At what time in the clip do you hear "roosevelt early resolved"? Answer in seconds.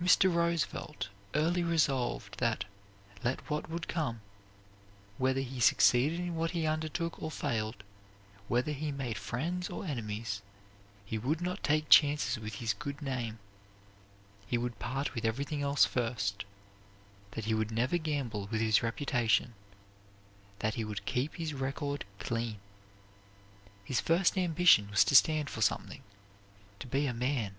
0.32-2.38